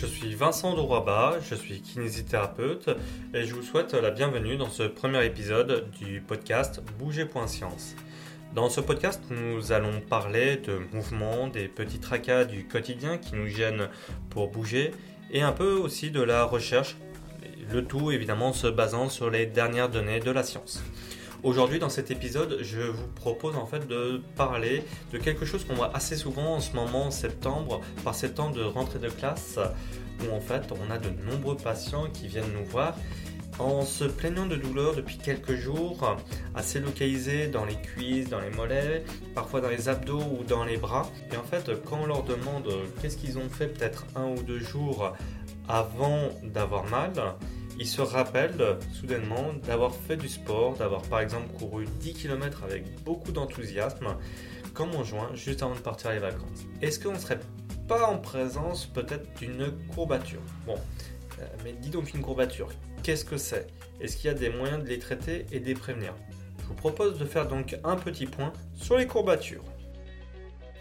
je 0.00 0.06
suis 0.06 0.34
Vincent 0.34 0.74
Douroba, 0.74 1.38
je 1.48 1.54
suis 1.54 1.80
kinésithérapeute 1.80 2.90
et 3.32 3.44
je 3.44 3.54
vous 3.54 3.62
souhaite 3.62 3.94
la 3.94 4.10
bienvenue 4.10 4.56
dans 4.56 4.68
ce 4.68 4.82
premier 4.82 5.24
épisode 5.24 5.90
du 5.98 6.20
podcast 6.20 6.82
Bouger.science. 6.98 7.94
Dans 8.54 8.68
ce 8.68 8.80
podcast, 8.80 9.22
nous 9.30 9.72
allons 9.72 10.00
parler 10.00 10.56
de 10.56 10.80
mouvements, 10.92 11.48
des 11.48 11.68
petits 11.68 12.00
tracas 12.00 12.44
du 12.44 12.66
quotidien 12.66 13.18
qui 13.18 13.34
nous 13.36 13.46
gênent 13.46 13.88
pour 14.30 14.50
bouger 14.50 14.90
et 15.30 15.42
un 15.42 15.52
peu 15.52 15.72
aussi 15.72 16.10
de 16.10 16.22
la 16.22 16.44
recherche, 16.44 16.96
le 17.72 17.84
tout 17.84 18.10
évidemment 18.10 18.52
se 18.52 18.66
basant 18.66 19.08
sur 19.08 19.30
les 19.30 19.46
dernières 19.46 19.88
données 19.88 20.20
de 20.20 20.30
la 20.30 20.42
science. 20.42 20.82
Aujourd'hui, 21.44 21.78
dans 21.78 21.90
cet 21.90 22.10
épisode, 22.10 22.60
je 22.62 22.80
vous 22.80 23.06
propose 23.16 23.54
en 23.56 23.66
fait 23.66 23.86
de 23.86 24.22
parler 24.34 24.82
de 25.12 25.18
quelque 25.18 25.44
chose 25.44 25.62
qu'on 25.66 25.74
voit 25.74 25.94
assez 25.94 26.16
souvent 26.16 26.54
en 26.54 26.60
ce 26.60 26.74
moment 26.74 27.08
en 27.08 27.10
septembre, 27.10 27.82
par 28.02 28.18
temps 28.34 28.48
de 28.48 28.62
rentrée 28.62 28.98
de 28.98 29.10
classe, 29.10 29.58
où 30.22 30.34
en 30.34 30.40
fait 30.40 30.72
on 30.72 30.90
a 30.90 30.96
de 30.96 31.10
nombreux 31.30 31.54
patients 31.54 32.06
qui 32.14 32.28
viennent 32.28 32.50
nous 32.58 32.64
voir 32.64 32.96
en 33.58 33.82
se 33.82 34.04
plaignant 34.04 34.46
de 34.46 34.56
douleurs 34.56 34.96
depuis 34.96 35.18
quelques 35.18 35.54
jours, 35.54 36.16
assez 36.54 36.80
localisées 36.80 37.48
dans 37.48 37.66
les 37.66 37.76
cuisses, 37.76 38.30
dans 38.30 38.40
les 38.40 38.50
mollets, 38.50 39.04
parfois 39.34 39.60
dans 39.60 39.68
les 39.68 39.90
abdos 39.90 40.22
ou 40.22 40.44
dans 40.44 40.64
les 40.64 40.78
bras. 40.78 41.10
Et 41.30 41.36
en 41.36 41.44
fait, 41.44 41.70
quand 41.84 41.98
on 42.04 42.06
leur 42.06 42.22
demande 42.22 42.72
qu'est-ce 43.02 43.18
qu'ils 43.18 43.36
ont 43.36 43.50
fait 43.50 43.68
peut-être 43.68 44.06
un 44.16 44.28
ou 44.28 44.42
deux 44.42 44.60
jours 44.60 45.12
avant 45.68 46.30
d'avoir 46.42 46.84
mal, 46.86 47.12
il 47.78 47.86
se 47.86 48.00
rappelle 48.00 48.78
soudainement 48.92 49.52
d'avoir 49.64 49.94
fait 49.94 50.16
du 50.16 50.28
sport, 50.28 50.76
d'avoir 50.76 51.02
par 51.02 51.20
exemple 51.20 51.52
couru 51.58 51.86
10 52.00 52.14
km 52.14 52.62
avec 52.64 53.02
beaucoup 53.02 53.32
d'enthousiasme, 53.32 54.16
comme 54.72 54.94
en 54.94 55.04
juin, 55.04 55.30
juste 55.34 55.62
avant 55.62 55.74
de 55.74 55.80
partir 55.80 56.12
les 56.12 56.18
vacances. 56.18 56.66
Est-ce 56.82 57.00
qu'on 57.00 57.12
ne 57.12 57.18
serait 57.18 57.40
pas 57.88 58.06
en 58.06 58.18
présence 58.18 58.86
peut-être 58.86 59.32
d'une 59.38 59.72
courbature? 59.94 60.42
Bon, 60.66 60.76
euh, 61.40 61.46
mais 61.64 61.72
dis 61.72 61.90
donc 61.90 62.14
une 62.14 62.22
courbature, 62.22 62.68
qu'est-ce 63.02 63.24
que 63.24 63.36
c'est? 63.36 63.66
Est-ce 64.00 64.16
qu'il 64.16 64.26
y 64.26 64.30
a 64.30 64.34
des 64.34 64.50
moyens 64.50 64.82
de 64.82 64.88
les 64.88 64.98
traiter 64.98 65.46
et 65.52 65.60
de 65.60 65.66
les 65.66 65.74
prévenir? 65.74 66.14
Je 66.60 66.66
vous 66.66 66.74
propose 66.74 67.18
de 67.18 67.24
faire 67.24 67.46
donc 67.46 67.76
un 67.84 67.96
petit 67.96 68.26
point 68.26 68.52
sur 68.74 68.96
les 68.96 69.06
courbatures. 69.06 69.64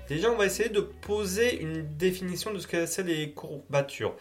Déjà, 0.08 0.32
on 0.32 0.38
va 0.38 0.46
essayer 0.46 0.70
de 0.70 0.82
poser 0.82 1.62
une 1.62 1.88
définition 1.98 2.54
de 2.54 2.60
ce 2.60 2.68
que 2.68 2.86
c'est 2.86 3.04
les 3.04 3.32
courbatures. 3.32 4.16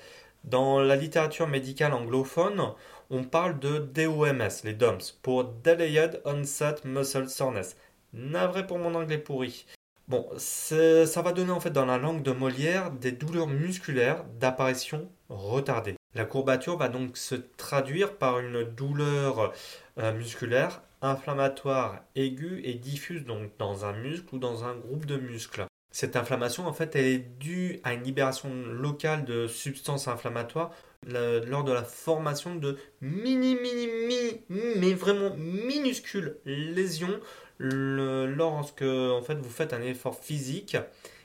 Dans 0.45 0.81
la 0.81 0.97
littérature 0.97 1.47
médicale 1.47 1.93
anglophone, 1.93 2.73
on 3.11 3.23
parle 3.23 3.61
de 3.61 3.79
DOMS, 3.79 4.51
les 4.65 4.75
DOMS, 4.75 4.99
pour 5.23 5.45
Delayed 5.45 6.21
Onset 6.25 6.77
Muscle 6.85 7.29
Soreness. 7.29 7.77
Navré 8.13 8.67
pour 8.67 8.79
mon 8.79 8.95
anglais 8.97 9.19
pourri. 9.19 9.67
Bon, 10.09 10.29
ça 10.37 11.23
va 11.23 11.33
donner 11.33 11.53
en 11.53 11.61
fait 11.61 11.71
dans 11.71 11.87
la 11.87 11.97
langue 11.97 12.23
de 12.23 12.33
Molière 12.33 12.91
des 12.91 13.13
douleurs 13.13 13.47
musculaires 13.47 14.25
d'apparition 14.41 15.09
retardée. 15.29 15.95
La 16.15 16.25
courbature 16.25 16.77
va 16.77 16.89
donc 16.89 17.17
se 17.17 17.37
traduire 17.37 18.19
par 18.19 18.41
une 18.41 18.65
douleur 18.65 19.53
euh, 19.99 20.13
musculaire 20.13 20.83
inflammatoire 21.03 22.01
aiguë 22.15 22.63
et 22.65 22.75
diffuse 22.75 23.25
donc 23.25 23.51
dans 23.59 23.85
un 23.85 23.93
muscle 23.93 24.35
ou 24.35 24.39
dans 24.39 24.65
un 24.65 24.75
groupe 24.75 25.07
de 25.07 25.17
muscles. 25.17 25.67
Cette 25.93 26.17
inflammation, 26.17 26.67
en 26.67 26.73
fait, 26.73 26.97
elle 26.97 27.05
est 27.05 27.19
due 27.19 27.79
à 27.85 27.93
une 27.93 28.03
libération 28.03 28.49
locale 28.55 29.27
de 29.27 29.47
substances 29.47 30.09
inflammatoires 30.09 30.71
lors 31.07 31.65
de 31.65 31.73
la 31.73 31.85
formation 31.85 32.55
de 32.55 32.79
mini, 33.03 33.55
mini, 33.57 33.87
mini, 33.87 34.41
mais 34.79 34.95
vraiment 34.95 35.35
minuscules 35.37 36.39
lésions 36.47 37.21
lorsque 37.59 38.83
en 38.83 39.23
fait, 39.23 39.35
vous 39.35 39.51
faites 39.51 39.75
un 39.75 39.83
effort 39.83 40.19
physique 40.19 40.77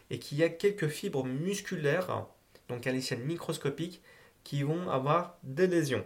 et 0.09 0.19
qu'il 0.19 0.37
y 0.37 0.43
a 0.43 0.49
quelques 0.49 0.87
fibres 0.87 1.23
musculaires, 1.23 2.25
donc 2.67 2.87
à 2.87 2.91
l'échelle 2.91 3.19
microscopique, 3.19 4.01
qui 4.43 4.63
vont 4.63 4.89
avoir 4.89 5.37
des 5.43 5.67
lésions. 5.67 6.03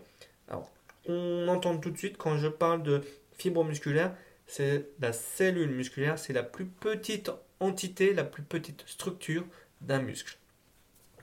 Alors, 0.47 0.71
on 1.07 1.47
entend 1.47 1.77
tout 1.77 1.89
de 1.89 1.97
suite 1.97 2.17
quand 2.17 2.37
je 2.37 2.47
parle 2.47 2.83
de 2.83 3.01
fibres 3.37 3.63
musculaires, 3.63 4.15
c'est 4.51 4.89
la 4.99 5.13
cellule 5.13 5.71
musculaire, 5.71 6.19
c'est 6.19 6.33
la 6.33 6.43
plus 6.43 6.65
petite 6.65 7.31
entité, 7.61 8.13
la 8.13 8.25
plus 8.25 8.43
petite 8.43 8.83
structure 8.85 9.45
d'un 9.79 10.01
muscle. 10.01 10.37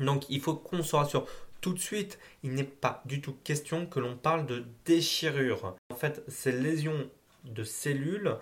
Donc 0.00 0.25
il 0.31 0.41
faut 0.41 0.55
qu'on 0.55 0.83
se 0.83 0.97
rassure 0.97 1.27
tout 1.61 1.75
de 1.75 1.78
suite, 1.78 2.19
il 2.43 2.55
n'est 2.55 2.65
pas 2.65 3.03
du 3.05 3.21
tout 3.21 3.37
question 3.44 3.84
que 3.84 4.00
l'on 4.00 4.16
parle 4.16 4.47
de 4.47 4.65
déchirure. 4.87 5.77
En 5.91 5.97
fait, 5.97 6.22
ces 6.27 6.53
lésions 6.53 7.11
de 7.44 7.65
cellules, 7.65 8.34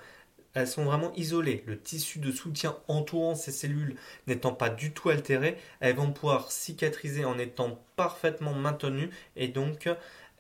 elles 0.55 0.69
sont 0.69 0.85
vraiment 0.85 1.13
isolées. 1.15 1.65
Le 1.67 1.81
tissu 1.81 2.21
de 2.21 2.31
soutien 2.31 2.77
entourant 2.87 3.35
ces 3.35 3.53
cellules 3.53 3.97
n'étant 4.29 4.53
pas 4.53 4.71
du 4.71 4.93
tout 4.93 5.09
altéré, 5.09 5.59
elles 5.81 5.97
vont 5.97 6.13
pouvoir 6.13 6.53
cicatriser 6.53 7.25
en 7.25 7.39
étant 7.39 7.83
parfaitement 7.97 8.55
maintenues 8.55 9.11
et 9.35 9.49
donc 9.49 9.89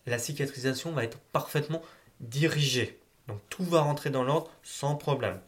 la 0.06 0.18
cicatrisation 0.20 0.92
va 0.92 1.02
être 1.02 1.18
parfaitement 1.32 1.82
dirigée. 2.20 3.00
Donc 3.28 3.40
tout 3.50 3.64
va 3.64 3.80
rentrer 3.80 4.10
dans 4.10 4.24
l'ordre 4.24 4.50
sans 4.62 4.96
problème. 4.96 5.40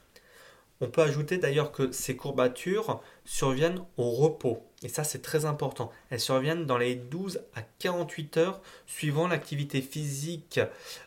On 0.81 0.87
peut 0.87 1.03
ajouter 1.03 1.39
d'ailleurs 1.39 1.73
que 1.73 1.91
ces 1.91 2.17
courbatures 2.17 3.03
surviennent 3.25 3.83
au 3.97 4.11
repos. 4.11 4.63
Et 4.83 4.89
ça, 4.89 5.03
c'est 5.03 5.23
très 5.23 5.45
important. 5.45 5.91
Elles 6.11 6.21
surviennent 6.21 6.67
dans 6.67 6.79
les 6.79 6.95
12 6.95 7.41
à 7.57 7.63
48 7.81 8.37
heures 8.37 8.61
suivant 8.87 9.27
l'activité 9.27 9.83
physique 9.83 10.61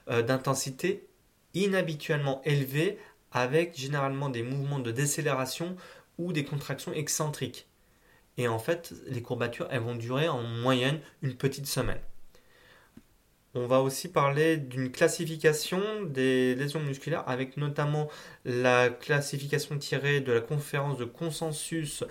euh, 0.09 0.21
d'intensité 0.21 1.07
inhabituellement 1.53 2.41
élevée 2.43 2.97
avec 3.31 3.77
généralement 3.77 4.29
des 4.29 4.43
mouvements 4.43 4.79
de 4.79 4.91
décélération 4.91 5.77
ou 6.17 6.33
des 6.33 6.43
contractions 6.43 6.91
excentriques. 6.91 7.67
Et 8.37 8.49
en 8.49 8.59
fait, 8.59 8.93
les 9.07 9.21
courbatures, 9.21 9.67
elles 9.71 9.81
vont 9.81 9.95
durer 9.95 10.27
en 10.27 10.41
moyenne 10.41 10.99
une 11.21 11.35
petite 11.35 11.67
semaine. 11.67 11.99
On 13.53 13.67
va 13.67 13.81
aussi 13.81 14.07
parler 14.07 14.55
d'une 14.55 14.91
classification 14.91 15.81
des 16.03 16.55
lésions 16.55 16.79
musculaires 16.79 17.27
avec 17.27 17.57
notamment 17.57 18.07
la 18.45 18.89
classification 18.89 19.77
tirée 19.77 20.21
de 20.21 20.31
la 20.31 20.39
conférence 20.39 20.97
de 20.97 21.03
consensus 21.03 22.05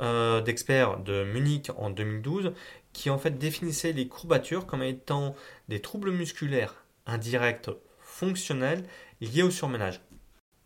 euh, 0.00 0.42
d'experts 0.42 0.98
de 0.98 1.24
Munich 1.24 1.70
en 1.78 1.88
2012 1.88 2.52
qui 2.92 3.08
en 3.08 3.16
fait 3.16 3.38
définissait 3.38 3.92
les 3.92 4.06
courbatures 4.06 4.66
comme 4.66 4.82
étant 4.82 5.34
des 5.68 5.80
troubles 5.80 6.10
musculaires 6.10 6.84
indirects 7.06 7.70
fonctionnels 7.98 8.84
liés 9.22 9.42
au 9.42 9.50
surmenage. 9.50 10.02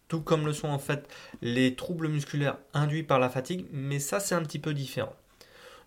Tout 0.09 0.23
comme 0.23 0.45
le 0.45 0.53
sont 0.53 0.69
en 0.69 0.81
fait 0.81 1.09
les 1.41 1.77
troubles 1.77 2.09
musculaires 2.09 2.59
induits 2.75 3.05
par 3.05 3.21
la 3.21 3.29
fatigue, 3.29 3.67
mais 3.71 4.01
ça 4.01 4.19
c'est 4.19 4.35
un 4.35 4.43
petit 4.43 4.59
peu 4.59 4.75
différent. 4.75 5.15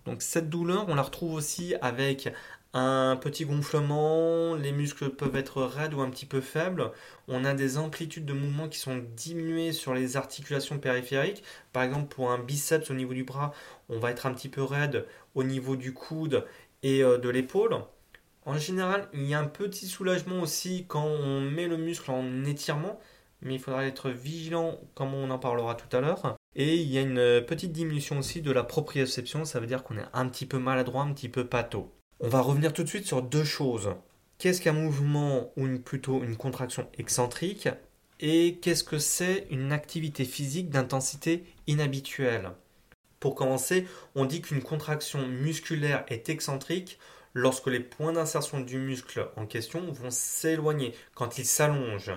Donc 0.06 0.22
cette 0.22 0.50
douleur, 0.50 0.86
on 0.88 0.96
la 0.96 1.02
retrouve 1.02 1.34
aussi 1.34 1.76
avec 1.82 2.34
un 2.74 3.16
petit 3.16 3.46
gonflement, 3.46 4.54
les 4.56 4.72
muscles 4.72 5.10
peuvent 5.10 5.36
être 5.36 5.64
raides 5.64 5.94
ou 5.94 6.02
un 6.02 6.10
petit 6.10 6.28
peu 6.28 6.40
faibles. 6.40 6.92
On 7.28 7.44
a 7.44 7.54
des 7.56 7.78
amplitudes 7.78 8.26
de 8.26 8.34
mouvement 8.34 8.68
qui 8.68 8.78
sont 8.78 9.04
diminuées 9.16 9.72
sur 9.72 9.94
les 9.94 10.18
articulations 10.18 10.78
périphériques. 10.78 11.44
Par 11.74 11.84
exemple, 11.84 12.14
pour 12.14 12.32
un 12.32 12.38
biceps 12.38 12.92
au 12.92 12.94
niveau 12.94 13.14
du 13.14 13.24
bras, 13.24 13.54
on 13.90 14.00
va 14.00 14.12
être 14.12 14.28
un 14.28 14.34
petit 14.34 14.50
peu 14.50 14.62
raide 14.62 15.08
au 15.34 15.44
niveau 15.44 15.76
du 15.76 15.94
coude 15.94 16.46
et 16.84 17.04
euh, 17.04 17.18
de 17.18 17.30
l'épaule. 17.30 17.76
En 18.46 18.58
général, 18.58 19.10
il 19.14 19.26
y 19.26 19.34
a 19.34 19.40
un 19.40 19.48
petit 19.48 19.88
soulagement 19.88 20.42
aussi 20.42 20.86
quand 20.88 21.06
on 21.06 21.42
met 21.42 21.68
le 21.68 21.78
muscle 21.78 22.12
en 22.12 22.46
étirement, 22.46 23.00
mais 23.42 23.56
il 23.56 23.60
faudra 23.60 23.86
être 23.86 24.10
vigilant 24.10 24.80
comme 24.96 25.14
on 25.14 25.30
en 25.32 25.40
parlera 25.40 25.76
tout 25.76 25.96
à 25.96 26.02
l'heure. 26.02 26.36
Et 26.56 26.76
il 26.76 26.90
y 26.90 26.98
a 26.98 27.02
une 27.02 27.44
petite 27.46 27.72
diminution 27.72 28.20
aussi 28.20 28.42
de 28.42 28.52
la 28.52 28.64
proprioception, 28.64 29.46
ça 29.46 29.60
veut 29.60 29.68
dire 29.68 29.84
qu'on 29.84 29.98
est 29.98 30.06
un 30.14 30.28
petit 30.28 30.46
peu 30.46 30.58
maladroit, 30.60 31.04
un 31.04 31.14
petit 31.14 31.30
peu 31.30 31.46
pâteau. 31.46 31.92
On 32.22 32.28
va 32.28 32.42
revenir 32.42 32.74
tout 32.74 32.84
de 32.84 32.90
suite 32.90 33.08
sur 33.08 33.22
deux 33.22 33.46
choses. 33.46 33.96
Qu'est-ce 34.40 34.62
qu'un 34.62 34.74
mouvement 34.74 35.54
ou 35.56 35.68
plutôt 35.80 36.22
une 36.22 36.36
contraction 36.36 36.90
excentrique 36.98 37.70
et 38.20 38.58
qu'est-ce 38.62 38.84
que 38.84 39.00
c'est 39.00 39.48
une 39.52 39.72
activité 39.72 40.26
physique 40.26 40.70
d'intensité 40.70 41.46
inhabituelle? 41.68 42.52
Pour 43.22 43.36
commencer, 43.36 43.88
on 44.16 44.26
dit 44.26 44.42
qu'une 44.42 44.62
contraction 44.62 45.26
musculaire 45.28 46.04
est 46.10 46.28
excentrique 46.28 47.00
lorsque 47.34 47.68
les 47.68 47.80
points 47.80 48.12
d'insertion 48.12 48.60
du 48.60 48.80
muscle 48.80 49.30
en 49.38 49.46
question 49.46 49.90
vont 49.90 50.12
s'éloigner, 50.12 50.94
quand 51.16 51.38
ils 51.38 51.46
s'allongent. 51.46 52.12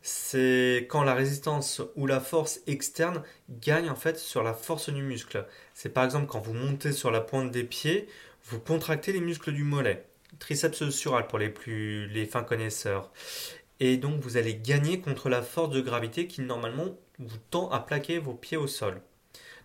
C'est 0.00 0.86
quand 0.88 1.02
la 1.02 1.14
résistance 1.14 1.82
ou 1.96 2.06
la 2.06 2.20
force 2.20 2.60
externe 2.66 3.22
gagne 3.50 3.90
en 3.90 3.96
fait 3.96 4.18
sur 4.18 4.42
la 4.42 4.54
force 4.54 4.88
du 4.88 5.02
muscle. 5.02 5.46
C'est 5.74 5.90
par 5.90 6.04
exemple 6.04 6.26
quand 6.26 6.40
vous 6.40 6.54
montez 6.54 6.92
sur 6.92 7.10
la 7.10 7.20
pointe 7.20 7.50
des 7.50 7.64
pieds, 7.64 8.08
vous 8.48 8.60
contractez 8.60 9.12
les 9.12 9.20
muscles 9.20 9.52
du 9.52 9.64
mollet, 9.64 10.06
triceps 10.38 10.90
sural 10.90 11.26
pour 11.26 11.38
les 11.38 11.48
plus 11.48 12.26
fins 12.26 12.44
connaisseurs. 12.44 13.10
Et 13.80 13.96
donc 13.96 14.20
vous 14.20 14.36
allez 14.36 14.54
gagner 14.54 15.00
contre 15.00 15.28
la 15.28 15.42
force 15.42 15.70
de 15.70 15.80
gravité 15.80 16.28
qui 16.28 16.42
normalement 16.42 16.96
vous 17.18 17.38
tend 17.50 17.68
à 17.70 17.80
plaquer 17.80 18.18
vos 18.18 18.34
pieds 18.34 18.56
au 18.56 18.68
sol. 18.68 19.00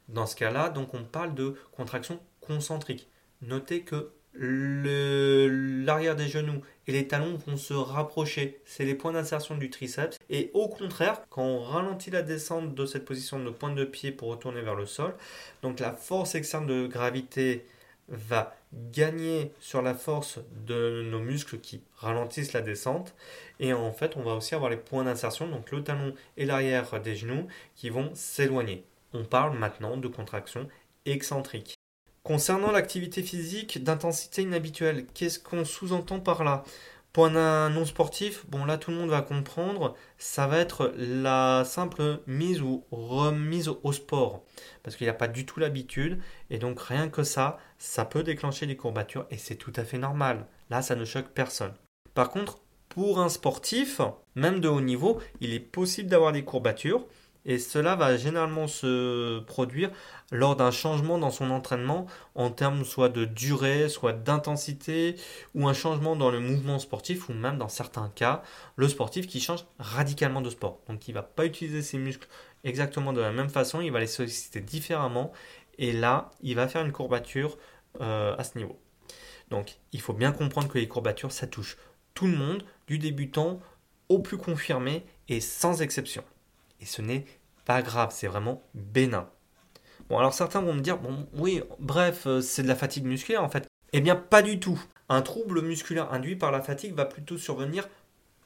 Dans 0.10 0.26
ce 0.26 0.36
cas-là, 0.36 0.70
donc 0.70 0.94
on 0.94 1.04
parle 1.04 1.36
de 1.36 1.56
contraction 1.72 2.20
concentrique. 2.42 3.08
Notez 3.44 3.82
que 3.82 4.12
l'arrière 4.34 6.16
des 6.16 6.28
genoux 6.28 6.62
et 6.88 6.92
les 6.92 7.08
talons 7.08 7.38
vont 7.46 7.58
se 7.58 7.74
rapprocher. 7.74 8.62
C'est 8.66 8.86
les 8.86 8.96
points 8.96 9.14
d'insertion 9.14 9.58
du 9.58 9.70
triceps. 9.70 10.18
Et 10.30 10.50
au 10.54 10.68
contraire, 10.68 11.22
quand 11.30 11.44
on 11.44 11.62
ralentit 11.62 12.10
la 12.10 12.24
descente 12.24 12.74
de 12.74 12.86
cette 12.86 13.06
position 13.06 13.44
de 13.44 13.50
pointe 13.52 13.76
de 13.76 13.86
pied 13.86 14.12
pour 14.12 14.30
retourner 14.30 14.62
vers 14.62 14.76
le 14.76 14.86
sol, 14.88 15.14
donc 15.62 15.80
la 15.80 15.94
force 15.94 16.34
externe 16.34 16.66
de 16.66 16.88
gravité 16.88 17.66
va 18.12 18.56
gagner 18.92 19.52
sur 19.60 19.82
la 19.82 19.94
force 19.94 20.40
de 20.66 21.04
nos 21.10 21.20
muscles 21.20 21.60
qui 21.60 21.82
ralentissent 21.96 22.54
la 22.54 22.62
descente. 22.62 23.16
Et 23.60 23.74
en 23.74 23.92
fait, 23.94 24.16
on 24.18 24.24
va 24.24 24.34
aussi 24.34 24.54
avoir 24.54 24.70
les 24.70 24.78
points 24.78 25.04
d'insertion, 25.04 25.48
donc 25.48 25.72
le 25.72 25.84
talon 25.84 26.14
et 26.38 26.46
l'arrière 26.46 27.02
des 27.02 27.16
genoux, 27.16 27.48
qui 27.76 27.90
vont 27.90 28.12
s'éloigner. 28.14 28.84
On 29.14 29.24
parle 29.24 29.58
maintenant 29.58 29.98
de 29.98 30.08
contraction 30.08 30.68
excentrique. 31.06 31.76
Concernant 32.24 32.72
l'activité 32.72 33.24
physique 33.24 33.84
d'intensité 33.84 34.44
inhabituelle, 34.44 35.06
qu'est-ce 35.14 35.40
qu'on 35.40 35.66
sous-entend 35.66 36.20
par 36.20 36.44
là? 36.44 36.64
Pour 37.14 37.26
un 37.26 37.70
non 37.70 37.86
sportif, 37.86 38.46
bon 38.48 38.64
là 38.64 38.78
tout 38.78 38.92
le 38.92 38.98
monde 38.98 39.10
va 39.10 39.22
comprendre, 39.22 39.96
ça 40.18 40.48
va 40.48 40.60
être 40.60 40.94
la 40.98 41.64
simple 41.66 42.22
mise 42.26 42.62
ou 42.62 42.86
remise 42.92 43.70
au 43.84 43.92
sport. 43.92 44.46
Parce 44.84 44.96
qu'il 44.96 45.08
n'a 45.08 45.14
pas 45.14 45.28
du 45.28 45.46
tout 45.46 45.60
l'habitude. 45.60 46.22
Et 46.50 46.58
donc 46.58 46.80
rien 46.80 47.10
que 47.10 47.24
ça, 47.24 47.58
ça 47.78 48.06
peut 48.06 48.24
déclencher 48.24 48.66
des 48.66 48.78
courbatures 48.78 49.26
et 49.30 49.38
c'est 49.38 49.56
tout 49.56 49.74
à 49.76 49.84
fait 49.84 49.98
normal. 49.98 50.48
Là, 50.70 50.82
ça 50.82 50.96
ne 50.96 51.04
choque 51.04 51.30
personne. 51.34 51.74
Par 52.14 52.30
contre, 52.30 52.60
pour 52.88 53.20
un 53.20 53.30
sportif, 53.30 54.02
même 54.36 54.60
de 54.60 54.68
haut 54.68 54.82
niveau, 54.82 55.20
il 55.42 55.54
est 55.54 55.60
possible 55.60 56.10
d'avoir 56.10 56.32
des 56.32 56.44
courbatures. 56.44 57.06
Et 57.46 57.58
cela 57.58 57.96
va 57.96 58.18
généralement 58.18 58.68
se 58.68 59.40
produire 59.40 59.90
lors 60.32 60.56
d'un 60.56 60.72
changement 60.72 61.18
dans 61.18 61.32
son 61.32 61.50
entraînement 61.50 62.06
en 62.36 62.52
termes 62.52 62.86
soit 62.86 63.10
de 63.10 63.26
durée, 63.26 63.90
soit 63.90 64.14
d'intensité, 64.14 65.16
ou 65.56 65.68
un 65.68 65.74
changement 65.74 66.16
dans 66.16 66.30
le 66.30 66.40
mouvement 66.40 66.78
sportif, 66.80 67.30
ou 67.30 67.34
même 67.34 67.58
dans 67.58 67.68
certains 67.68 68.10
cas, 68.10 68.44
le 68.76 68.88
sportif 68.88 69.28
qui 69.28 69.40
change 69.40 69.66
radicalement 69.80 70.42
de 70.42 70.50
sport. 70.50 70.80
Donc 70.88 71.08
il 71.08 71.12
ne 71.12 71.16
va 71.16 71.24
pas 71.24 71.46
utiliser 71.46 71.82
ses 71.82 71.98
muscles 71.98 72.28
exactement 72.64 73.12
de 73.12 73.22
la 73.22 73.32
même 73.32 73.50
façon, 73.50 73.82
il 73.82 73.92
va 73.92 74.00
les 74.00 74.08
solliciter 74.08 74.62
différemment, 74.62 75.32
et 75.78 75.92
là, 75.94 76.32
il 76.42 76.56
va 76.56 76.68
faire 76.68 76.86
une 76.86 76.92
courbature 76.92 77.58
euh, 78.02 78.36
à 78.38 78.44
ce 78.44 78.58
niveau. 78.58 78.80
Donc 79.50 79.78
il 79.94 80.02
faut 80.02 80.14
bien 80.14 80.32
comprendre 80.32 80.68
que 80.68 80.78
les 80.78 80.88
courbatures, 80.88 81.32
ça 81.32 81.48
touche 81.48 81.78
tout 82.14 82.28
le 82.28 82.38
monde, 82.38 82.64
du 82.88 83.00
débutant 83.00 83.60
au 84.10 84.20
plus 84.20 84.38
confirmé, 84.38 85.04
et 85.28 85.40
sans 85.40 85.82
exception. 85.82 86.24
Et 86.82 86.86
ce 86.86 87.02
n'est 87.02 87.26
pas 87.66 87.82
grave, 87.82 88.10
c'est 88.12 88.28
vraiment 88.28 88.64
bénin. 88.74 89.30
Bon, 90.10 90.18
alors 90.18 90.34
certains 90.34 90.62
vont 90.62 90.74
me 90.74 90.82
dire, 90.82 90.98
bon, 90.98 91.28
oui, 91.34 91.62
bref, 91.80 92.24
euh, 92.26 92.42
c'est 92.42 92.64
de 92.64 92.68
la 92.68 92.76
fatigue 92.76 93.06
musculaire 93.06 93.44
en 93.44 93.50
fait. 93.50 93.68
Eh 93.94 94.02
bien, 94.02 94.16
pas 94.16 94.42
du 94.42 94.60
tout. 94.60 94.82
Un 95.10 95.22
trouble 95.22 95.62
musculaire 95.62 96.12
induit 96.14 96.36
par 96.36 96.52
la 96.52 96.62
fatigue 96.62 96.94
va 96.94 97.06
plutôt 97.06 97.38
survenir 97.38 97.88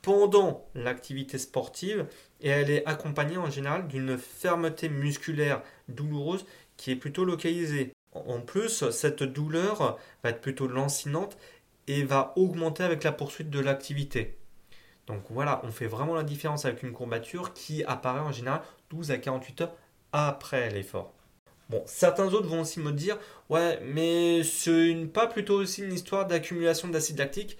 pendant 0.02 0.68
l'activité 0.76 1.38
sportive 1.38 2.06
et 2.42 2.50
elle 2.50 2.70
est 2.70 2.86
accompagnée 2.86 3.38
en 3.38 3.50
général 3.50 3.88
d'une 3.88 4.18
fermeté 4.18 4.90
musculaire 4.90 5.64
douloureuse 5.88 6.46
qui 6.78 6.92
est 6.92 6.96
plutôt 6.96 7.26
localisée. 7.26 7.94
En 8.14 8.40
plus, 8.42 8.90
cette 8.92 9.24
douleur 9.24 9.98
va 10.24 10.30
être 10.30 10.42
plutôt 10.42 10.68
lancinante 10.68 11.38
et 11.88 12.04
va 12.04 12.34
augmenter 12.36 12.84
avec 12.84 13.04
la 13.04 13.12
poursuite 13.12 13.50
de 13.50 13.60
l'activité. 13.60 14.38
Donc 15.07 15.22
voilà, 15.30 15.62
on 15.63 15.72
fait 15.72 15.88
vraiment 15.88 16.16
la 16.16 16.24
différence 16.24 16.66
avec 16.66 16.84
une 16.84 16.92
courbature 16.92 17.54
qui 17.54 17.84
apparaît 17.84 18.19
en 18.19 18.31
général 18.31 18.62
12 18.90 19.12
à 19.12 19.18
48 19.18 19.62
heures 19.62 19.75
après 20.12 20.69
l'effort. 20.69 21.13
Bon, 21.69 21.84
certains 21.86 22.28
autres 22.34 22.48
vont 22.48 22.62
aussi 22.62 22.80
me 22.80 22.92
dire 22.92 23.18
Ouais, 23.50 23.80
mais 23.84 24.44
ce 24.44 24.92
n'est 24.92 25.07
pas 25.07 25.28
plutôt 25.28 25.56
aussi 25.56 25.84
une 25.84 25.94
histoire 25.94 26.28
d'accumulation 26.28 26.88
d'acide 26.88 27.18
lactique 27.18 27.57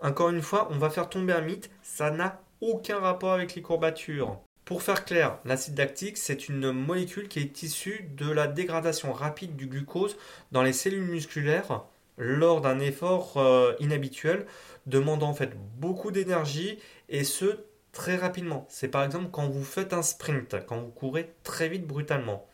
Encore 0.00 0.30
une 0.30 0.42
fois, 0.42 0.68
on 0.70 0.78
va 0.78 0.90
faire 0.90 1.08
tomber 1.08 1.32
un 1.32 1.40
mythe, 1.40 1.70
ça 1.82 2.10
n'a 2.10 2.40
aucun 2.60 2.98
rapport 2.98 3.32
avec 3.32 3.54
les 3.54 3.62
courbatures. 3.62 4.38
Pour 4.64 4.82
faire 4.82 5.04
clair, 5.04 5.38
l'acide 5.44 5.76
lactique, 5.78 6.16
c'est 6.16 6.48
une 6.48 6.70
molécule 6.70 7.26
qui 7.26 7.40
est 7.40 7.62
issue 7.64 8.08
de 8.16 8.30
la 8.30 8.46
dégradation 8.46 9.12
rapide 9.12 9.56
du 9.56 9.66
glucose 9.66 10.16
dans 10.52 10.62
les 10.62 10.72
cellules 10.72 11.02
musculaires 11.02 11.82
lors 12.20 12.60
d'un 12.60 12.78
effort 12.78 13.38
euh, 13.38 13.72
inhabituel, 13.80 14.44
demandant 14.86 15.30
en 15.30 15.34
fait 15.34 15.52
beaucoup 15.78 16.10
d'énergie 16.10 16.78
et 17.08 17.24
ce 17.24 17.64
très 17.92 18.16
rapidement. 18.16 18.66
C'est 18.68 18.88
par 18.88 19.02
exemple 19.02 19.30
quand 19.32 19.48
vous 19.48 19.64
faites 19.64 19.94
un 19.94 20.02
sprint, 20.02 20.56
quand 20.66 20.78
vous 20.78 20.90
courez 20.90 21.32
très 21.42 21.68
vite 21.68 21.86
brutalement. 21.86 22.46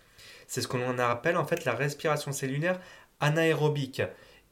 C'est 0.46 0.62
ce 0.62 0.68
que 0.68 0.76
l'on 0.76 0.98
appelle 0.98 1.36
en 1.36 1.44
fait 1.44 1.64
la 1.64 1.74
respiration 1.74 2.30
cellulaire 2.30 2.80
anaérobique. 3.18 4.02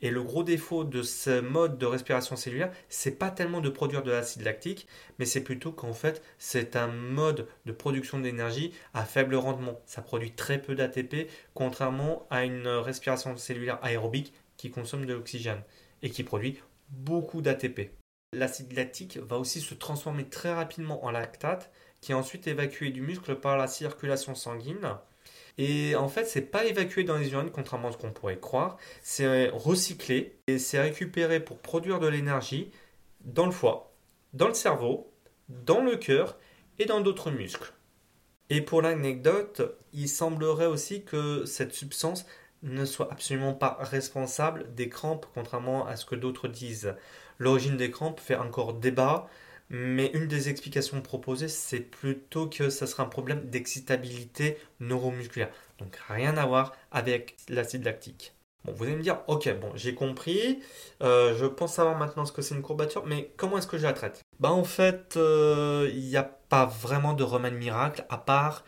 Et 0.02 0.11
le 0.11 0.22
gros 0.22 0.43
défaut 0.43 0.82
de 0.82 1.02
ce 1.02 1.40
mode 1.40 1.78
de 1.78 1.87
respiration 1.87 2.34
cellulaire, 2.34 2.72
c'est 2.88 3.19
pas 3.19 3.31
tellement 3.31 3.60
de 3.60 3.69
produire 3.70 4.02
de 4.02 4.10
l'acide 4.10 4.43
lactique, 4.43 4.88
mais 5.19 5.25
c'est 5.25 5.40
plutôt 5.40 5.70
qu'en 5.70 5.94
fait, 5.94 6.20
c'est 6.37 6.76
un 6.76 6.88
mode 6.88 7.46
de 7.64 7.72
production 7.72 8.19
d'énergie 8.19 8.75
à 8.93 9.05
faible 9.05 9.37
rendement. 9.37 9.81
Ça 9.87 10.02
produit 10.02 10.32
très 10.32 10.60
peu 10.60 10.75
d'ATP, 10.75 11.31
contrairement 11.55 12.26
à 12.28 12.44
une 12.44 12.67
respiration 12.67 13.37
cellulaire 13.37 13.78
aérobique 13.82 14.34
qui 14.56 14.70
consomme 14.70 15.06
de 15.06 15.12
l'oxygène 15.12 15.62
et 16.02 16.10
qui 16.10 16.22
produit 16.22 16.60
beaucoup 16.90 17.42
d'ATP. 17.42 17.90
L'acide 18.32 18.72
lactique 18.72 19.18
va 19.18 19.38
aussi 19.38 19.60
se 19.60 19.74
transformer 19.74 20.24
très 20.24 20.52
rapidement 20.52 21.04
en 21.04 21.10
lactate, 21.10 21.70
qui 22.00 22.12
est 22.12 22.16
ensuite 22.16 22.46
évacué 22.46 22.90
du 22.90 23.00
muscle 23.00 23.36
par 23.36 23.56
la 23.56 23.66
circulation 23.66 24.34
sanguine. 24.34 24.96
Et 25.56 25.94
en 25.94 26.08
fait, 26.08 26.24
c'est 26.24 26.42
pas 26.42 26.64
évacué 26.64 27.04
dans 27.04 27.16
les 27.16 27.32
urines, 27.32 27.50
contrairement 27.50 27.88
à 27.88 27.92
ce 27.92 27.96
qu'on 27.96 28.12
pourrait 28.12 28.40
croire. 28.40 28.76
C'est 29.02 29.48
recyclé 29.50 30.36
et 30.48 30.58
c'est 30.58 30.80
récupéré 30.80 31.40
pour 31.40 31.58
produire 31.58 32.00
de 32.00 32.08
l'énergie 32.08 32.72
dans 33.20 33.46
le 33.46 33.52
foie, 33.52 33.94
dans 34.32 34.48
le 34.48 34.54
cerveau, 34.54 35.12
dans 35.48 35.80
le 35.80 35.96
cœur 35.96 36.36
et 36.78 36.86
dans 36.86 37.00
d'autres 37.00 37.30
muscles. 37.30 37.72
Et 38.50 38.60
pour 38.60 38.82
l'anecdote, 38.82 39.62
il 39.92 40.08
semblerait 40.08 40.66
aussi 40.66 41.04
que 41.04 41.44
cette 41.46 41.72
substance 41.72 42.26
ne 42.64 42.84
soit 42.84 43.12
absolument 43.12 43.55
pas 43.55 43.78
responsable 43.81 44.75
des 44.75 44.88
crampes, 44.88 45.26
contrairement 45.34 45.87
à 45.87 45.96
ce 45.96 46.05
que 46.05 46.14
d'autres 46.14 46.49
disent. 46.49 46.94
L'origine 47.38 47.76
des 47.76 47.90
crampes 47.90 48.20
fait 48.20 48.37
encore 48.37 48.75
débat, 48.75 49.28
mais 49.70 50.11
une 50.14 50.26
des 50.28 50.49
explications 50.49 51.00
proposées, 51.00 51.49
c'est 51.49 51.81
plutôt 51.81 52.49
que 52.49 52.70
ça 52.70 52.87
sera 52.87 53.02
un 53.02 53.08
problème 53.08 53.49
d'excitabilité 53.49 54.58
neuromusculaire. 54.81 55.50
Donc 55.78 55.96
rien 56.08 56.37
à 56.37 56.46
voir 56.46 56.75
avec 56.90 57.37
l'acide 57.49 57.84
lactique. 57.84 58.34
Bon, 58.64 58.72
vous 58.72 58.84
allez 58.84 58.96
me 58.96 59.02
dire, 59.02 59.20
ok, 59.26 59.60
bon, 59.60 59.72
j'ai 59.75 59.94
compris, 59.94 60.60
euh, 61.02 61.37
je 61.37 61.44
pense 61.44 61.75
savoir 61.75 61.99
maintenant 61.99 62.25
ce 62.25 62.32
que 62.32 62.40
c'est 62.40 62.55
une 62.55 62.62
courbature, 62.62 63.05
mais 63.05 63.32
comment 63.37 63.58
est-ce 63.58 63.67
que 63.67 63.76
je 63.76 63.82
la 63.82 63.93
traite? 63.93 64.22
Bah 64.40 64.52
en 64.52 64.64
fait, 64.64 65.17
euh, 65.17 65.90
il 65.93 66.06
n'y 66.06 66.17
a 66.17 66.22
pas 66.22 66.64
vraiment 66.64 67.12
de 67.12 67.22
remède 67.25 67.55
miracle 67.55 68.06
à 68.08 68.17
part 68.17 68.65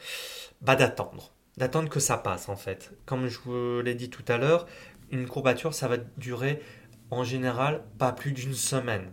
bah, 0.61 0.77
d'attendre 0.77 1.33
d'attendre 1.57 1.89
que 1.89 2.01
ça 2.01 2.17
passe 2.17 2.49
en 2.49 2.57
fait. 2.57 2.93
Comme 3.07 3.29
je 3.29 3.39
vous 3.41 3.81
l'ai 3.83 3.95
dit 3.95 4.11
tout 4.11 4.25
à 4.29 4.39
l'heure, 4.39 4.67
une 5.11 5.27
courbature, 5.27 5.75
ça 5.75 5.89
va 5.89 5.97
durer 6.17 6.61
en 7.11 7.25
général 7.25 7.85
pas 7.99 8.13
plus 8.13 8.33
d'une 8.33 8.55
semaine. 8.55 9.13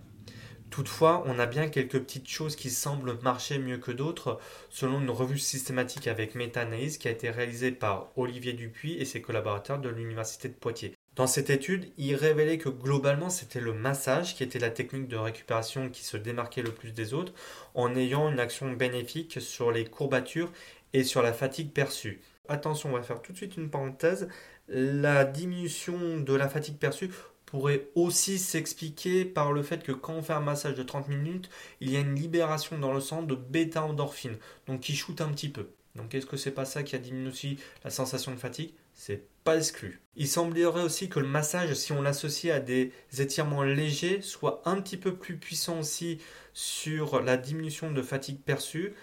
Toutefois, 0.74 1.24
on 1.28 1.38
a 1.38 1.46
bien 1.46 1.70
quelques 1.70 2.00
petites 2.00 2.28
choses 2.28 2.56
qui 2.56 2.72
semblent 2.72 3.20
marcher 3.22 3.60
mieux 3.60 3.78
que 3.78 3.92
d'autres, 3.92 4.40
selon 4.72 5.02
une 5.02 5.12
revue 5.12 5.38
systématique 5.38 6.08
avec 6.08 6.34
méta-analyse 6.34 6.98
qui 6.98 7.08
a 7.08 7.12
été 7.12 7.30
réalisée 7.30 7.72
par 7.72 8.10
Olivier 8.16 8.54
Dupuis 8.54 8.94
et 8.94 9.06
ses 9.06 9.22
collaborateurs 9.22 9.78
de 9.78 9.90
l'Université 9.90 10.48
de 10.48 10.56
Poitiers. 10.56 10.96
Dans 11.16 11.28
cette 11.28 11.52
étude, 11.52 11.92
il 12.00 12.16
révélait 12.16 12.58
que 12.58 12.70
globalement, 12.70 13.30
c'était 13.30 13.60
le 13.60 13.74
massage 13.74 14.36
qui 14.36 14.42
était 14.42 14.58
la 14.58 14.72
technique 14.72 15.08
de 15.08 15.16
récupération 15.16 15.92
qui 15.92 16.04
se 16.04 16.18
démarquait 16.18 16.64
le 16.64 16.72
plus 16.72 16.92
des 16.92 17.14
autres, 17.14 17.34
en 17.76 17.96
ayant 17.96 18.32
une 18.32 18.40
action 18.40 18.74
bénéfique 18.74 19.40
sur 19.40 19.72
les 19.72 19.86
courbatures 19.86 20.52
et 20.94 21.04
sur 21.04 21.22
la 21.22 21.34
fatigue 21.34 21.72
perçue. 21.72 22.20
Attention, 22.50 22.90
on 22.90 22.94
va 22.94 23.04
faire 23.04 23.22
tout 23.22 23.32
de 23.32 23.38
suite 23.38 23.56
une 23.56 23.70
parenthèse. 23.70 24.28
La 24.68 25.24
diminution 25.24 26.20
de 26.20 26.34
la 26.34 26.50
fatigue 26.50 26.78
perçue 26.78 27.10
pourrait 27.46 27.88
aussi 27.96 28.38
s'expliquer 28.38 29.24
par 29.26 29.54
le 29.54 29.64
fait 29.64 29.84
que 29.84 29.92
quand 29.92 30.14
on 30.14 30.22
fait 30.22 30.34
un 30.34 30.42
massage 30.42 30.76
de 30.76 30.84
30 30.84 31.08
minutes, 31.08 31.50
il 31.80 31.90
y 31.92 31.96
a 31.96 32.00
une 32.00 32.16
libération 32.16 32.78
dans 32.78 32.94
le 32.94 33.00
sang 33.00 33.24
de 33.24 33.36
bêta-endorphine, 33.36 34.38
donc 34.68 34.82
qui 34.82 34.96
shoot 34.96 35.22
un 35.22 35.30
petit 35.30 35.50
peu. 35.50 35.70
Donc 35.96 36.16
est-ce 36.16 36.26
que 36.26 36.38
c'est 36.38 36.52
pas 36.52 36.66
ça 36.66 36.84
qui 36.84 36.96
a 36.96 37.00
diminué 37.00 37.30
aussi 37.30 37.58
la 37.84 37.92
sensation 37.92 38.32
de 38.32 38.38
fatigue? 38.38 38.74
C'est 38.94 39.24
pas 39.44 39.58
exclu. 39.58 40.02
Il 40.16 40.28
semblerait 40.28 40.84
aussi 40.84 41.10
que 41.10 41.20
le 41.20 41.28
massage, 41.28 41.74
si 41.76 41.92
on 41.92 42.02
l'associe 42.02 42.54
à 42.54 42.60
des 42.60 42.92
étirements 43.20 43.64
légers, 43.64 44.22
soit 44.22 44.62
un 44.66 44.82
petit 44.82 44.98
peu 44.98 45.16
plus 45.16 45.38
puissant 45.38 45.80
aussi 45.80 46.20
sur 46.54 47.22
la 47.22 47.38
diminution 47.38 47.92
de 47.92 48.02
fatigue 48.02 48.42
perçue. 48.42 48.94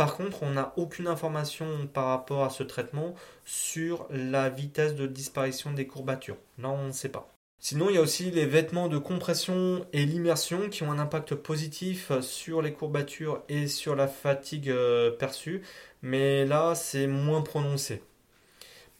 Par 0.00 0.16
contre, 0.16 0.44
on 0.44 0.52
n'a 0.52 0.72
aucune 0.78 1.08
information 1.08 1.86
par 1.92 2.06
rapport 2.06 2.42
à 2.42 2.48
ce 2.48 2.62
traitement 2.62 3.14
sur 3.44 4.06
la 4.08 4.48
vitesse 4.48 4.94
de 4.94 5.06
disparition 5.06 5.72
des 5.72 5.86
courbatures. 5.86 6.38
Là, 6.56 6.70
on 6.70 6.86
ne 6.86 6.92
sait 6.92 7.10
pas. 7.10 7.30
Sinon, 7.58 7.90
il 7.90 7.96
y 7.96 7.98
a 7.98 8.00
aussi 8.00 8.30
les 8.30 8.46
vêtements 8.46 8.88
de 8.88 8.96
compression 8.96 9.84
et 9.92 10.06
l'immersion 10.06 10.70
qui 10.70 10.84
ont 10.84 10.90
un 10.90 10.98
impact 10.98 11.34
positif 11.34 12.12
sur 12.22 12.62
les 12.62 12.72
courbatures 12.72 13.42
et 13.50 13.66
sur 13.68 13.94
la 13.94 14.08
fatigue 14.08 14.70
euh, 14.70 15.10
perçue, 15.10 15.60
mais 16.00 16.46
là, 16.46 16.74
c'est 16.74 17.06
moins 17.06 17.42
prononcé. 17.42 18.02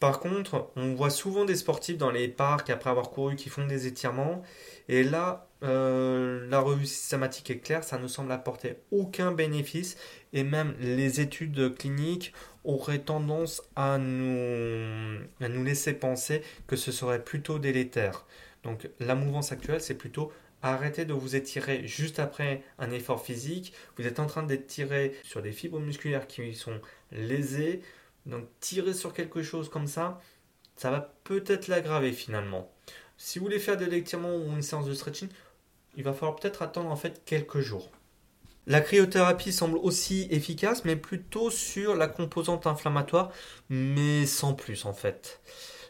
Par 0.01 0.19
contre, 0.19 0.71
on 0.75 0.95
voit 0.95 1.11
souvent 1.11 1.45
des 1.45 1.55
sportifs 1.55 1.99
dans 1.99 2.09
les 2.09 2.27
parcs 2.27 2.71
après 2.71 2.89
avoir 2.89 3.11
couru 3.11 3.35
qui 3.35 3.49
font 3.49 3.67
des 3.67 3.85
étirements. 3.85 4.41
Et 4.89 5.03
là, 5.03 5.47
euh, 5.61 6.49
la 6.49 6.59
revue 6.59 6.87
systématique 6.87 7.51
est 7.51 7.59
claire, 7.59 7.83
ça 7.83 7.99
ne 7.99 8.07
semble 8.07 8.31
apporter 8.31 8.77
aucun 8.91 9.31
bénéfice. 9.31 9.97
Et 10.33 10.43
même 10.43 10.73
les 10.79 11.21
études 11.21 11.75
cliniques 11.75 12.33
auraient 12.63 13.03
tendance 13.03 13.61
à 13.75 13.99
nous, 13.99 15.19
à 15.39 15.47
nous 15.49 15.63
laisser 15.63 15.93
penser 15.93 16.41
que 16.65 16.75
ce 16.75 16.91
serait 16.91 17.23
plutôt 17.23 17.59
délétère. 17.59 18.25
Donc 18.63 18.89
la 18.99 19.13
mouvance 19.13 19.51
actuelle, 19.51 19.81
c'est 19.81 19.93
plutôt 19.93 20.31
arrêter 20.63 21.05
de 21.05 21.13
vous 21.13 21.35
étirer 21.35 21.85
juste 21.85 22.17
après 22.17 22.63
un 22.79 22.89
effort 22.89 23.23
physique. 23.23 23.71
Vous 23.97 24.07
êtes 24.07 24.19
en 24.19 24.25
train 24.25 24.41
d'étirer 24.41 25.15
sur 25.21 25.43
des 25.43 25.51
fibres 25.51 25.79
musculaires 25.79 26.25
qui 26.25 26.55
sont 26.55 26.81
lésées. 27.11 27.83
Donc 28.25 28.45
tirer 28.59 28.93
sur 28.93 29.13
quelque 29.13 29.41
chose 29.41 29.69
comme 29.69 29.87
ça, 29.87 30.19
ça 30.75 30.91
va 30.91 31.13
peut-être 31.23 31.67
l'aggraver 31.67 32.11
finalement. 32.11 32.71
Si 33.17 33.39
vous 33.39 33.45
voulez 33.45 33.59
faire 33.59 33.77
de 33.77 33.85
l'étirement 33.85 34.35
ou 34.35 34.51
une 34.51 34.61
séance 34.61 34.85
de 34.85 34.93
stretching, 34.93 35.29
il 35.95 36.03
va 36.03 36.13
falloir 36.13 36.35
peut-être 36.35 36.61
attendre 36.61 36.89
en 36.89 36.95
fait 36.95 37.23
quelques 37.25 37.59
jours. 37.59 37.89
La 38.67 38.81
cryothérapie 38.81 39.51
semble 39.51 39.77
aussi 39.77 40.27
efficace, 40.29 40.85
mais 40.85 40.95
plutôt 40.95 41.49
sur 41.49 41.95
la 41.95 42.07
composante 42.07 42.67
inflammatoire, 42.67 43.31
mais 43.69 44.25
sans 44.25 44.53
plus 44.53 44.85
en 44.85 44.93
fait. 44.93 45.41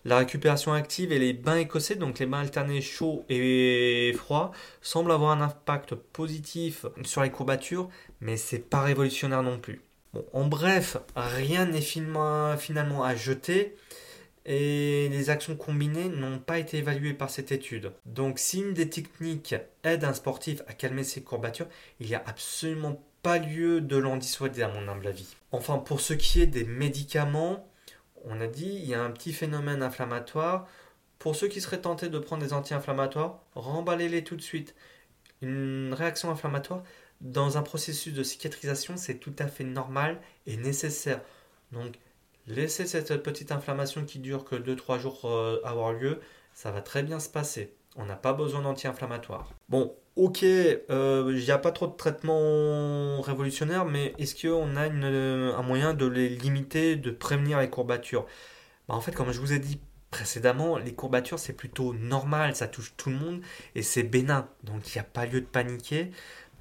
La 0.03 0.17
récupération 0.17 0.73
active 0.73 1.11
et 1.11 1.19
les 1.19 1.33
bains 1.33 1.57
écossais, 1.57 1.95
donc 1.95 2.17
les 2.17 2.25
bains 2.25 2.39
alternés 2.39 2.81
chauds 2.81 3.23
et 3.29 4.13
froids, 4.17 4.51
semblent 4.81 5.11
avoir 5.11 5.31
un 5.31 5.41
impact 5.41 5.95
positif 5.95 6.85
sur 7.03 7.21
les 7.21 7.29
courbatures, 7.29 7.89
mais 8.19 8.35
c'est 8.38 8.59
pas 8.59 8.81
révolutionnaire 8.81 9.43
non 9.43 9.59
plus 9.59 9.81
en 10.34 10.46
bref, 10.46 10.98
rien 11.15 11.65
n'est 11.65 11.82
finalement 11.82 13.03
à 13.03 13.15
jeter 13.15 13.75
et 14.46 15.08
les 15.10 15.30
actions 15.30 15.56
combinées 15.56 16.10
n'ont 16.10 16.39
pas 16.39 16.58
été 16.58 16.77
évaluées 16.77 17.13
par 17.13 17.30
cette 17.30 17.51
étude. 17.51 17.91
Donc 18.06 18.39
si 18.39 18.60
une 18.60 18.74
des 18.74 18.89
techniques 18.89 19.56
aide 19.84 20.03
un 20.03 20.13
sportif 20.13 20.62
à 20.68 20.74
calmer 20.74 21.03
ses 21.03 21.22
courbatures, 21.22 21.68
il 22.00 22.08
n'y 22.08 22.15
a 22.15 22.24
absolument 22.25 23.01
pas 23.22 23.38
lieu 23.38 23.82
de 23.82 23.98
l'en 23.98 24.18
dissuader 24.18 24.63
à 24.63 24.68
mon 24.68 24.88
humble 24.88 25.08
avis. 25.08 25.36
Enfin, 25.51 25.77
pour 25.77 26.01
ce 26.01 26.13
qui 26.13 26.41
est 26.41 26.48
des 26.48 26.63
médicaments, 26.63 27.68
on 28.25 28.41
a 28.41 28.48
dit 28.48 28.80
il 28.82 28.86
y 28.86 28.96
a 28.96 29.03
un 29.03 29.12
petit 29.12 29.34
phénomène 29.34 29.84
inflammatoire. 29.84 30.68
Pour 31.20 31.36
ceux 31.36 31.48
qui 31.48 31.62
seraient 31.62 31.82
tentés 31.82 32.10
de 32.10 32.18
prendre 32.18 32.41
des 32.41 32.53
anti-inflammatoires, 32.53 33.44
remballez-les 33.53 34.24
tout 34.24 34.36
de 34.36 34.41
suite. 34.41 34.74
Une 35.44 35.94
réaction 35.94 36.32
inflammatoire, 36.32 36.84
dans 37.22 37.58
un 37.58 37.62
processus 37.62 38.13
de 38.13 38.24
cicatrisation, 38.24 38.98
c'est 38.98 39.16
tout 39.16 39.34
à 39.40 39.48
fait 39.48 39.63
normal 39.63 40.20
et 40.48 40.58
nécessaire. 40.58 41.22
Donc, 41.72 41.94
laissez 42.48 42.86
cette 42.86 43.16
petite 43.24 43.51
inflammation 43.51 44.04
qui 44.06 44.20
dure 44.20 44.44
que 44.44 44.56
2-3 44.56 45.00
jours 45.00 45.22
euh, 45.25 45.62
avoir 45.63 45.94
lieu, 45.94 46.20
ça 46.54 46.72
va 46.72 46.82
très 46.82 47.04
bien 47.04 47.20
se 47.20 47.30
passer. 47.30 47.74
On 47.96 48.06
n'a 48.06 48.16
pas 48.16 48.34
besoin 48.34 48.62
d'anti-inflammatoire. 48.62 49.51
Bon, 49.70 49.94
ok, 50.16 50.44
euh, 50.44 51.32
il 51.36 51.44
n'y 51.44 51.51
a 51.51 51.58
pas 51.58 51.72
trop 51.72 51.88
de 51.88 51.96
traitement 51.96 53.22
révolutionnaire, 53.22 53.86
mais 53.86 54.13
est-ce 54.18 54.36
qu'on 54.48 54.75
a 54.75 54.84
un 54.84 55.62
moyen 55.62 55.94
de 55.94 56.06
les 56.06 56.30
limiter, 56.30 56.96
de 56.96 57.12
prévenir 57.12 57.60
les 57.60 57.70
courbatures? 57.70 58.25
Bah, 58.88 58.96
En 58.96 59.01
fait, 59.01 59.12
comme 59.12 59.32
je 59.32 59.40
vous 59.40 59.54
ai 59.54 59.60
dit 59.60 59.80
précédemment, 60.10 60.78
les 60.78 60.94
courbatures, 60.94 61.40
c'est 61.40 61.54
plutôt 61.54 61.94
normal, 61.94 62.56
ça 62.56 62.68
touche 62.68 62.94
tout 62.98 63.10
le 63.10 63.16
monde 63.16 63.42
et 63.75 63.82
c'est 63.82 64.04
bénin. 64.04 64.48
Donc, 64.63 64.88
il 64.88 64.98
n'y 64.98 65.01
a 65.01 65.06
pas 65.06 65.25
lieu 65.25 65.42
de 65.42 65.46
paniquer. 65.46 66.12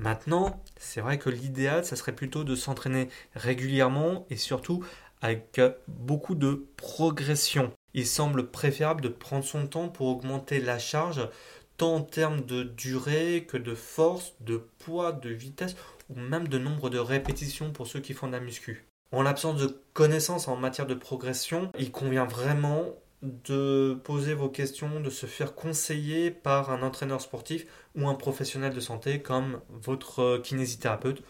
Maintenant, 0.01 0.65
c'est 0.79 1.03
vrai 1.03 1.19
que 1.19 1.29
l'idéal, 1.29 1.85
ça 1.85 1.95
serait 1.95 2.15
plutôt 2.15 2.43
de 2.43 2.55
s'entraîner 2.55 3.11
régulièrement 3.35 4.27
et 4.31 4.37
surtout 4.37 4.83
avec 5.21 5.61
beaucoup 5.89 6.35
de 6.35 6.67
progression. 6.79 7.71
Il 7.93 8.07
semble 8.07 8.51
préférable 8.51 9.03
de 9.03 9.11
prendre 9.11 9.45
son 9.45 9.67
temps 9.67 9.89
pour 9.89 10.07
augmenter 10.07 10.59
la 10.59 10.79
charge, 10.79 11.29
tant 11.77 11.97
en 11.97 12.01
termes 12.01 12.41
de 12.41 12.63
durée 12.63 13.45
que 13.47 13.59
de 13.59 13.75
force, 13.75 14.35
de 14.41 14.65
poids, 14.79 15.13
de 15.13 15.29
vitesse 15.29 15.77
ou 16.09 16.19
même 16.19 16.49
de 16.49 16.57
nombre 16.57 16.89
de 16.89 16.99
répétitions 16.99 17.71
pour 17.71 17.87
ceux 17.87 18.01
qui 18.01 18.15
font 18.15 18.27
de 18.27 18.33
la 18.33 18.41
muscu. 18.41 18.87
En 19.13 19.21
l'absence 19.21 19.61
de 19.61 19.83
connaissances 19.93 20.49
en 20.49 20.57
matière 20.57 20.87
de 20.87 20.95
progression, 20.95 21.71
il 21.79 21.93
convient 21.93 22.25
vraiment 22.25 22.95
de 23.23 23.99
poser 24.05 24.35
vos 24.35 24.49
questions, 24.49 25.01
de 25.01 25.11
se 25.11 25.27
faire 25.27 25.55
conseiller 25.55 26.31
par 26.31 26.71
un 26.71 26.83
entraîneur 26.83 27.21
sportif 27.21 27.67
ou 27.95 28.09
un 28.09 28.15
professionnel 28.15 28.73
de 28.73 28.81
santé 28.81 29.21
comme 29.21 29.61
votre 29.69 30.39
kinésithérapeute 30.39 31.23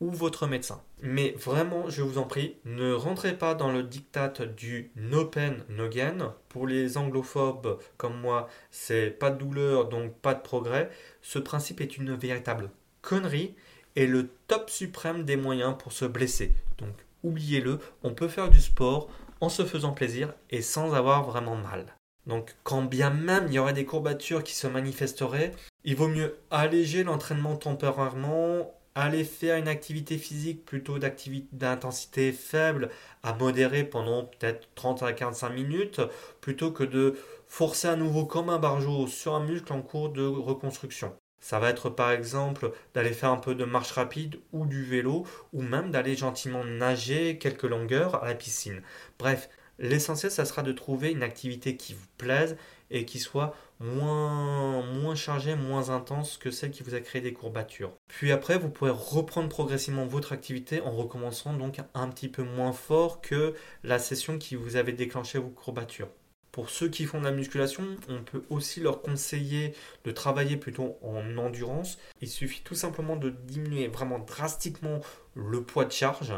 ou 0.00 0.10
votre 0.10 0.46
médecin. 0.46 0.82
Mais 1.02 1.34
vraiment, 1.38 1.88
je 1.88 2.02
vous 2.02 2.18
en 2.18 2.24
prie, 2.24 2.56
ne 2.64 2.92
rentrez 2.92 3.36
pas 3.36 3.54
dans 3.54 3.72
le 3.72 3.82
diktat 3.82 4.46
du 4.56 4.90
no 4.96 5.24
pain, 5.24 5.56
no 5.68 5.88
gain. 5.88 6.34
Pour 6.48 6.66
les 6.66 6.96
anglophobes 6.96 7.78
comme 7.96 8.18
moi, 8.20 8.48
c'est 8.70 9.10
pas 9.10 9.30
de 9.30 9.38
douleur, 9.38 9.88
donc 9.88 10.14
pas 10.14 10.34
de 10.34 10.42
progrès. 10.42 10.90
Ce 11.22 11.38
principe 11.38 11.80
est 11.80 11.96
une 11.96 12.14
véritable 12.14 12.70
connerie 13.02 13.54
et 13.94 14.06
le 14.06 14.28
top 14.48 14.68
suprême 14.70 15.24
des 15.24 15.36
moyens 15.36 15.76
pour 15.78 15.92
se 15.92 16.04
blesser. 16.04 16.52
Donc 16.78 16.94
oubliez-le, 17.22 17.78
on 18.02 18.12
peut 18.12 18.28
faire 18.28 18.50
du 18.50 18.60
sport, 18.60 19.08
en 19.40 19.48
se 19.48 19.64
faisant 19.64 19.92
plaisir 19.92 20.34
et 20.50 20.62
sans 20.62 20.94
avoir 20.94 21.24
vraiment 21.24 21.56
mal. 21.56 21.94
Donc 22.26 22.56
quand 22.64 22.82
bien 22.82 23.10
même 23.10 23.46
il 23.48 23.54
y 23.54 23.58
aurait 23.58 23.72
des 23.72 23.84
courbatures 23.84 24.42
qui 24.42 24.54
se 24.54 24.66
manifesteraient, 24.66 25.52
il 25.84 25.96
vaut 25.96 26.08
mieux 26.08 26.36
alléger 26.50 27.04
l'entraînement 27.04 27.56
temporairement, 27.56 28.74
aller 28.96 29.24
faire 29.24 29.56
une 29.56 29.68
activité 29.68 30.16
physique 30.16 30.64
plutôt 30.64 30.98
d'intensité 30.98 32.32
faible 32.32 32.90
à 33.22 33.34
modérer 33.34 33.84
pendant 33.84 34.24
peut-être 34.24 34.68
30 34.74 35.02
à 35.02 35.12
45 35.12 35.50
minutes, 35.50 36.00
plutôt 36.40 36.72
que 36.72 36.82
de 36.82 37.14
forcer 37.46 37.88
à 37.88 37.96
nouveau 37.96 38.24
comme 38.24 38.48
un 38.48 38.58
barjot 38.58 39.06
sur 39.06 39.34
un 39.34 39.44
muscle 39.44 39.72
en 39.72 39.82
cours 39.82 40.08
de 40.08 40.24
reconstruction. 40.26 41.14
Ça 41.46 41.60
va 41.60 41.70
être 41.70 41.90
par 41.90 42.10
exemple 42.10 42.72
d'aller 42.92 43.12
faire 43.12 43.30
un 43.30 43.36
peu 43.36 43.54
de 43.54 43.64
marche 43.64 43.92
rapide 43.92 44.40
ou 44.50 44.66
du 44.66 44.82
vélo 44.82 45.24
ou 45.52 45.62
même 45.62 45.92
d'aller 45.92 46.16
gentiment 46.16 46.64
nager 46.64 47.38
quelques 47.38 47.62
longueurs 47.62 48.20
à 48.20 48.26
la 48.26 48.34
piscine. 48.34 48.82
Bref, 49.16 49.48
l'essentiel 49.78 50.32
ça 50.32 50.44
sera 50.44 50.64
de 50.64 50.72
trouver 50.72 51.12
une 51.12 51.22
activité 51.22 51.76
qui 51.76 51.94
vous 51.94 52.08
plaise 52.18 52.56
et 52.90 53.04
qui 53.04 53.20
soit 53.20 53.54
moins, 53.78 54.82
moins 54.86 55.14
chargée, 55.14 55.54
moins 55.54 55.90
intense 55.90 56.36
que 56.36 56.50
celle 56.50 56.72
qui 56.72 56.82
vous 56.82 56.96
a 56.96 57.00
créé 57.00 57.22
des 57.22 57.32
courbatures. 57.32 57.92
Puis 58.08 58.32
après, 58.32 58.58
vous 58.58 58.68
pourrez 58.68 58.90
reprendre 58.90 59.48
progressivement 59.48 60.04
votre 60.04 60.32
activité 60.32 60.80
en 60.80 60.90
recommençant 60.90 61.52
donc 61.52 61.78
un 61.94 62.08
petit 62.08 62.28
peu 62.28 62.42
moins 62.42 62.72
fort 62.72 63.20
que 63.20 63.54
la 63.84 64.00
session 64.00 64.38
qui 64.38 64.56
vous 64.56 64.74
avait 64.74 64.90
déclenché 64.90 65.38
vos 65.38 65.50
courbatures. 65.50 66.08
Pour 66.56 66.70
ceux 66.70 66.88
qui 66.88 67.04
font 67.04 67.20
de 67.20 67.26
la 67.26 67.32
musculation, 67.32 67.84
on 68.08 68.22
peut 68.22 68.42
aussi 68.48 68.80
leur 68.80 69.02
conseiller 69.02 69.74
de 70.04 70.10
travailler 70.10 70.56
plutôt 70.56 70.96
en 71.02 71.36
endurance. 71.36 71.98
Il 72.22 72.30
suffit 72.30 72.62
tout 72.62 72.74
simplement 72.74 73.16
de 73.16 73.28
diminuer 73.28 73.88
vraiment 73.88 74.18
drastiquement 74.18 75.02
le 75.34 75.62
poids 75.62 75.84
de 75.84 75.92
charge 75.92 76.32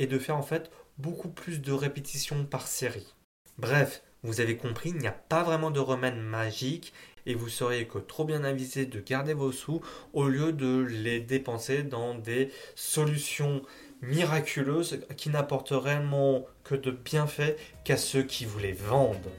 et 0.00 0.08
de 0.08 0.18
faire 0.18 0.36
en 0.36 0.42
fait 0.42 0.72
beaucoup 0.98 1.28
plus 1.28 1.62
de 1.62 1.70
répétitions 1.70 2.44
par 2.44 2.66
série. 2.66 3.14
Bref, 3.56 4.02
vous 4.24 4.40
avez 4.40 4.56
compris, 4.56 4.88
il 4.88 4.98
n'y 4.98 5.06
a 5.06 5.12
pas 5.12 5.44
vraiment 5.44 5.70
de 5.70 5.78
remède 5.78 6.16
magique 6.16 6.92
et 7.24 7.36
vous 7.36 7.48
seriez 7.48 7.86
que 7.86 7.98
trop 7.98 8.24
bien 8.24 8.42
avisé 8.42 8.86
de 8.86 8.98
garder 8.98 9.34
vos 9.34 9.52
sous 9.52 9.80
au 10.14 10.26
lieu 10.26 10.52
de 10.52 10.80
les 10.80 11.20
dépenser 11.20 11.84
dans 11.84 12.16
des 12.16 12.50
solutions 12.74 13.62
miraculeuse 14.08 15.00
qui 15.16 15.30
n'apporte 15.30 15.70
réellement 15.70 16.46
que 16.62 16.74
de 16.74 16.90
bienfaits 16.90 17.56
qu'à 17.84 17.96
ceux 17.96 18.22
qui 18.22 18.44
vous 18.44 18.58
les 18.58 18.72
vendent. 18.72 19.30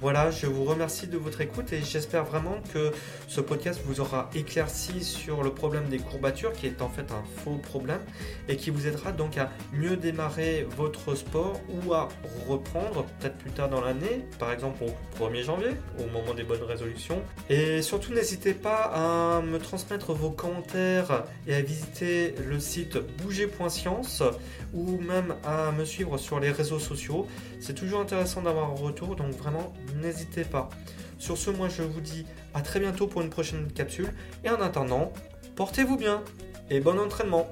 Voilà, 0.00 0.30
je 0.30 0.46
vous 0.46 0.64
remercie 0.64 1.08
de 1.08 1.18
votre 1.18 1.42
écoute 1.42 1.74
et 1.74 1.82
j'espère 1.82 2.24
vraiment 2.24 2.56
que 2.72 2.90
ce 3.28 3.42
podcast 3.42 3.82
vous 3.84 4.00
aura 4.00 4.30
éclairci 4.34 5.04
sur 5.04 5.42
le 5.42 5.50
problème 5.50 5.90
des 5.90 5.98
courbatures 5.98 6.54
qui 6.54 6.66
est 6.66 6.80
en 6.80 6.88
fait 6.88 7.12
un 7.12 7.22
faux 7.44 7.56
problème 7.56 8.00
et 8.48 8.56
qui 8.56 8.70
vous 8.70 8.86
aidera 8.86 9.12
donc 9.12 9.36
à 9.36 9.50
mieux 9.74 9.98
démarrer 9.98 10.66
votre 10.74 11.14
sport 11.14 11.60
ou 11.68 11.92
à 11.92 12.08
reprendre 12.48 13.04
peut-être 13.18 13.36
plus 13.36 13.50
tard 13.50 13.68
dans 13.68 13.82
l'année, 13.82 14.24
par 14.38 14.52
exemple 14.52 14.84
au 14.84 15.22
1er 15.22 15.42
janvier, 15.42 15.72
au 15.98 16.06
moment 16.10 16.32
des 16.32 16.44
bonnes 16.44 16.62
résolutions. 16.62 17.20
Et 17.50 17.82
surtout 17.82 18.14
n'hésitez 18.14 18.54
pas 18.54 18.90
à 18.94 19.42
me 19.42 19.58
transmettre 19.58 20.14
vos 20.14 20.30
commentaires 20.30 21.24
et 21.46 21.54
à 21.54 21.60
visiter 21.60 22.34
le 22.48 22.58
site 22.58 22.96
bouger.science 23.22 24.22
ou 24.72 24.98
même 24.98 25.34
à 25.44 25.72
me 25.72 25.84
suivre 25.84 26.16
sur 26.16 26.40
les 26.40 26.52
réseaux 26.52 26.78
sociaux. 26.78 27.26
C'est 27.60 27.74
toujours 27.74 28.00
intéressant 28.00 28.40
d'avoir 28.40 28.70
un 28.70 28.74
retour, 28.74 29.14
donc 29.14 29.32
vraiment 29.32 29.74
n'hésitez 29.96 30.44
pas. 30.44 30.68
Sur 31.18 31.36
ce, 31.36 31.50
moi 31.50 31.68
je 31.68 31.82
vous 31.82 32.00
dis 32.00 32.26
à 32.54 32.62
très 32.62 32.80
bientôt 32.80 33.06
pour 33.06 33.22
une 33.22 33.30
prochaine 33.30 33.70
capsule. 33.72 34.12
Et 34.44 34.50
en 34.50 34.60
attendant, 34.60 35.12
portez-vous 35.56 35.96
bien 35.96 36.22
et 36.70 36.80
bon 36.80 36.98
entraînement 36.98 37.50